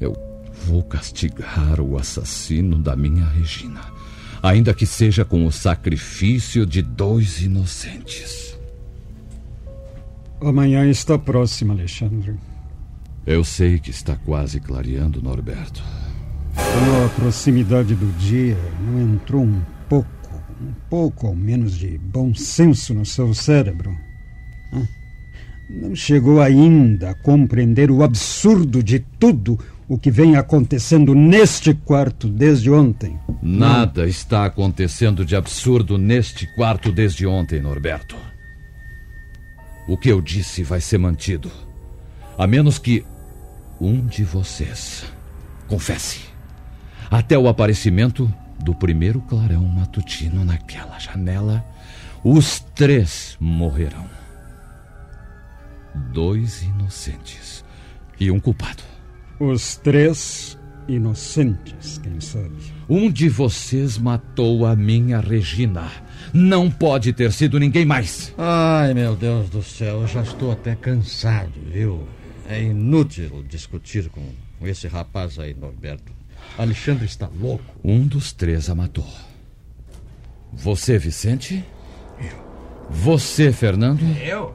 Eu 0.00 0.12
vou 0.66 0.82
castigar 0.82 1.80
o 1.80 1.96
assassino 1.96 2.76
da 2.76 2.96
minha 2.96 3.26
Regina, 3.26 3.82
ainda 4.42 4.74
que 4.74 4.84
seja 4.84 5.24
com 5.24 5.46
o 5.46 5.52
sacrifício 5.52 6.66
de 6.66 6.82
dois 6.82 7.42
inocentes. 7.42 8.58
Amanhã 10.40 10.84
está 10.90 11.16
próxima, 11.16 11.74
Alexandre. 11.74 12.34
Eu 13.24 13.44
sei 13.44 13.78
que 13.78 13.90
está 13.90 14.16
quase 14.16 14.58
clareando, 14.58 15.22
Norberto. 15.22 15.80
Com 16.72 17.04
a 17.04 17.08
proximidade 17.10 17.94
do 17.94 18.10
dia, 18.18 18.56
não 18.80 19.00
entrou 19.00 19.42
um 19.42 19.60
pouco, 19.88 20.08
um 20.60 20.72
pouco 20.88 21.26
ao 21.26 21.34
menos 21.34 21.76
de 21.76 21.98
bom 21.98 22.34
senso 22.34 22.94
no 22.94 23.04
seu 23.04 23.34
cérebro? 23.34 23.94
Não 25.68 25.94
chegou 25.94 26.40
ainda 26.40 27.10
a 27.10 27.14
compreender 27.14 27.90
o 27.90 28.02
absurdo 28.02 28.82
de 28.82 28.98
tudo 28.98 29.58
o 29.88 29.98
que 29.98 30.10
vem 30.10 30.36
acontecendo 30.36 31.14
neste 31.14 31.74
quarto 31.74 32.28
desde 32.28 32.70
ontem? 32.70 33.18
Nada 33.42 34.06
está 34.06 34.46
acontecendo 34.46 35.24
de 35.24 35.36
absurdo 35.36 35.98
neste 35.98 36.46
quarto 36.46 36.90
desde 36.90 37.26
ontem, 37.26 37.60
Norberto. 37.60 38.16
O 39.86 39.96
que 39.96 40.08
eu 40.08 40.20
disse 40.20 40.62
vai 40.62 40.80
ser 40.80 40.98
mantido. 40.98 41.50
A 42.38 42.46
menos 42.46 42.78
que 42.78 43.04
um 43.80 44.06
de 44.06 44.24
vocês 44.24 45.04
confesse. 45.68 46.31
Até 47.12 47.36
o 47.36 47.46
aparecimento 47.46 48.32
do 48.58 48.74
primeiro 48.74 49.20
clarão 49.20 49.66
matutino 49.66 50.46
naquela 50.46 50.98
janela, 50.98 51.62
os 52.24 52.60
três 52.74 53.36
morrerão. 53.38 54.06
Dois 56.10 56.62
inocentes 56.62 57.62
e 58.18 58.30
um 58.30 58.40
culpado. 58.40 58.82
Os 59.38 59.76
três 59.76 60.58
inocentes, 60.88 61.98
quem 61.98 62.18
sabe? 62.18 62.56
Um 62.88 63.10
de 63.10 63.28
vocês 63.28 63.98
matou 63.98 64.64
a 64.64 64.74
minha 64.74 65.20
Regina. 65.20 65.92
Não 66.32 66.70
pode 66.70 67.12
ter 67.12 67.30
sido 67.30 67.60
ninguém 67.60 67.84
mais. 67.84 68.32
Ai, 68.38 68.94
meu 68.94 69.14
Deus 69.14 69.50
do 69.50 69.62
céu, 69.62 70.00
eu 70.00 70.06
já 70.06 70.22
estou 70.22 70.50
até 70.50 70.74
cansado, 70.74 71.60
viu? 71.70 72.08
É 72.48 72.62
inútil 72.62 73.44
discutir 73.46 74.08
com 74.08 74.22
esse 74.66 74.88
rapaz 74.88 75.38
aí, 75.38 75.52
Norberto. 75.52 76.21
Alexandre 76.58 77.06
está 77.06 77.28
louco. 77.40 77.64
Um 77.82 78.06
dos 78.06 78.32
três 78.32 78.68
a 78.68 78.74
matou. 78.74 79.06
Você, 80.52 80.98
Vicente? 80.98 81.64
Você, 82.90 83.52
Fernando? 83.52 84.02
Eu? 84.22 84.54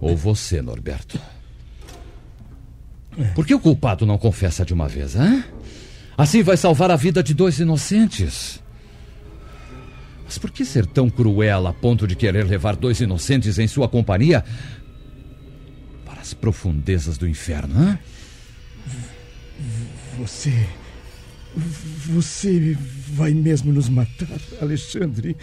Ou 0.00 0.16
você, 0.16 0.62
Norberto? 0.62 1.20
Por 3.34 3.46
que 3.46 3.54
o 3.54 3.60
culpado 3.60 4.06
não 4.06 4.18
confessa 4.18 4.64
de 4.64 4.74
uma 4.74 4.88
vez, 4.88 5.16
hã? 5.16 5.44
Assim 6.16 6.42
vai 6.42 6.56
salvar 6.56 6.90
a 6.90 6.96
vida 6.96 7.22
de 7.22 7.34
dois 7.34 7.58
inocentes. 7.58 8.62
Mas 10.24 10.38
por 10.38 10.50
que 10.50 10.64
ser 10.64 10.86
tão 10.86 11.08
cruel 11.08 11.66
a 11.66 11.72
ponto 11.72 12.06
de 12.06 12.16
querer 12.16 12.44
levar 12.44 12.76
dois 12.76 13.00
inocentes 13.00 13.58
em 13.58 13.68
sua 13.68 13.88
companhia 13.88 14.44
para 16.04 16.20
as 16.20 16.34
profundezas 16.34 17.16
do 17.16 17.28
inferno, 17.28 17.78
hã? 17.78 17.98
Você. 20.18 20.52
Você 22.10 22.76
vai 23.12 23.32
mesmo 23.32 23.72
nos 23.72 23.88
matar, 23.88 24.28
Alexandre? 24.60 25.36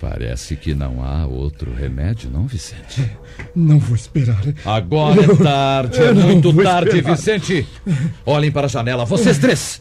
Parece 0.00 0.56
que 0.56 0.74
não 0.74 1.04
há 1.04 1.26
outro 1.26 1.72
remédio, 1.72 2.28
não, 2.30 2.46
Vicente? 2.46 3.08
Não 3.54 3.78
vou 3.78 3.94
esperar. 3.94 4.42
Agora 4.64 5.22
é 5.22 5.36
tarde, 5.36 5.98
é 6.00 6.08
Eu 6.08 6.14
não 6.14 6.26
muito 6.28 6.52
tarde, 6.62 6.96
esperar. 6.96 7.16
Vicente. 7.16 7.66
Olhem 8.26 8.50
para 8.50 8.66
a 8.66 8.70
janela, 8.70 9.04
vocês 9.04 9.38
três. 9.38 9.80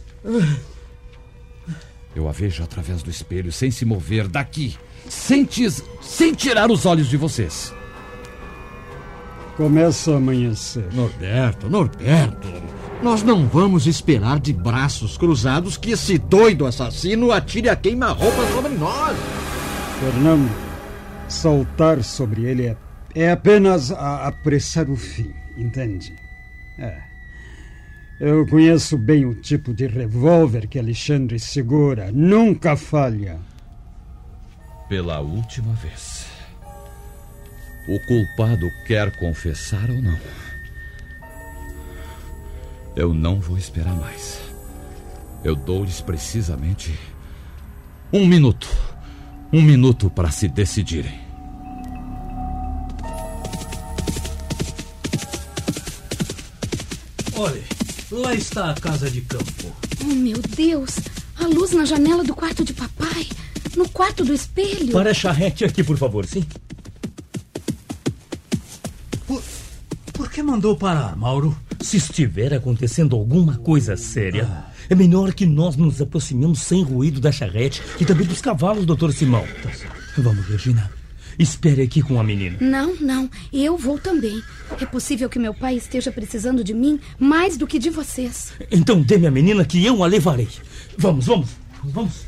Eu 2.16 2.28
a 2.28 2.32
vejo 2.32 2.62
através 2.64 3.02
do 3.02 3.10
espelho, 3.10 3.52
sem 3.52 3.72
se 3.72 3.84
mover 3.86 4.28
daqui, 4.28 4.76
sem, 5.10 5.44
tis- 5.46 5.84
sem 6.02 6.34
tirar 6.34 6.70
os 6.70 6.86
olhos 6.86 7.10
de 7.10 7.18
vocês. 7.18 7.74
Começa 9.56 10.12
a 10.14 10.18
amanhecer. 10.18 10.86
Norberto, 10.94 11.70
Norberto. 11.70 12.48
Nós 13.02 13.24
não 13.24 13.48
vamos 13.48 13.88
esperar 13.88 14.40
de 14.40 14.54
braços 14.54 15.18
cruzados 15.18 15.76
que 15.76 15.92
esse 15.92 16.18
doido 16.20 16.68
assassino 16.68 17.32
atire 17.32 17.68
a 17.68 17.76
queima-roupa 17.76 18.46
sobre 18.54 18.74
nós. 18.76 19.18
Fernando, 20.00 20.50
saltar 21.28 22.04
sobre 22.04 22.44
ele 22.46 22.68
é, 22.68 22.78
é 23.16 23.32
apenas 23.32 23.92
a- 23.92 24.28
apressar 24.28 24.90
o 24.90 24.96
fim, 24.96 25.34
entende? 25.58 26.14
É. 26.78 27.02
Eu 28.20 28.46
conheço 28.46 29.00
bem 29.00 29.26
o 29.26 29.34
tipo 29.34 29.74
de 29.74 29.88
revólver 29.88 30.68
que 30.68 30.78
Alexandre 30.78 31.40
segura. 31.40 32.12
Nunca 32.12 32.78
falha. 32.78 33.40
Pela 34.88 35.20
última 35.22 35.74
vez. 35.74 36.28
O 37.88 38.00
culpado 38.06 38.70
quer 38.86 39.10
confessar 39.18 39.90
ou 39.90 40.00
não? 40.00 40.16
Eu 42.96 43.14
não 43.14 43.40
vou 43.40 43.58
esperar 43.58 43.96
mais. 43.96 44.40
Eu 45.44 45.56
dou-lhes 45.56 46.02
precisamente 46.02 46.98
um 48.12 48.26
minuto. 48.26 48.68
Um 49.52 49.62
minuto 49.62 50.10
para 50.10 50.30
se 50.30 50.48
decidirem. 50.48 51.20
Olhe, 57.36 57.64
lá 58.12 58.34
está 58.36 58.72
a 58.72 58.74
casa 58.74 59.10
de 59.10 59.22
campo. 59.22 59.76
Oh, 60.04 60.14
meu 60.14 60.38
Deus! 60.56 60.98
A 61.40 61.48
luz 61.48 61.72
na 61.72 61.86
janela 61.86 62.24
do 62.24 62.36
quarto 62.36 62.64
de 62.64 62.74
papai. 62.74 63.28
No 63.76 63.88
quarto 63.90 64.24
do 64.24 64.34
espelho. 64.34 64.92
Para 64.92 65.12
a 65.12 65.14
charrete 65.14 65.64
aqui, 65.64 65.84
por 65.84 65.98
favor, 65.98 66.26
sim? 66.26 66.46
Por, 69.26 69.42
por 70.14 70.30
que 70.30 70.44
mandou 70.44 70.76
parar, 70.76 71.16
Mauro? 71.16 71.58
Se 71.82 71.98
estiver 71.98 72.54
acontecendo 72.54 73.16
alguma 73.16 73.58
coisa 73.58 73.98
séria, 73.98 74.48
é 74.90 74.96
melhor 74.96 75.34
que 75.34 75.46
nós 75.46 75.76
nos 75.76 76.02
aproximemos 76.02 76.62
sem 76.62 76.84
ruído 76.84 77.20
da 77.20 77.32
charrete 77.32 77.82
e 78.00 78.06
também 78.06 78.26
dos 78.26 78.40
cavalos, 78.42 78.86
doutor 78.86 79.12
Simão. 79.14 79.46
Vamos, 80.18 80.46
Regina. 80.48 80.92
Espere 81.40 81.82
aqui 81.82 82.02
com 82.02 82.20
a 82.20 82.24
menina. 82.24 82.58
Não, 82.60 82.96
não. 82.98 83.30
Eu 83.52 83.78
vou 83.78 83.98
também. 83.98 84.42
É 84.80 84.86
possível 84.86 85.30
que 85.30 85.40
meu 85.40 85.54
pai 85.54 85.76
esteja 85.76 86.12
precisando 86.12 86.64
de 86.64 86.74
mim 86.74 87.00
mais 87.18 87.58
do 87.58 87.66
que 87.66 87.80
de 87.80 87.90
vocês. 87.90 88.54
Então 88.72 89.02
dê-me 89.02 89.28
a 89.28 89.32
menina 89.32 89.66
que 89.66 89.84
eu 89.84 90.04
a 90.04 90.08
levarei. 90.08 90.50
Vamos, 90.98 91.26
vamos, 91.26 91.50
vamos. 91.84 92.26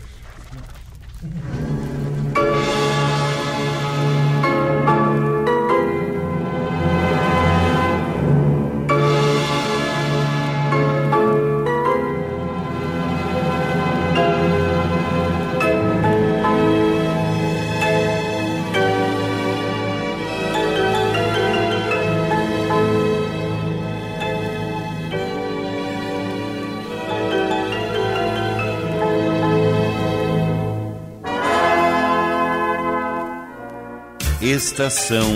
Estação 34.54 35.34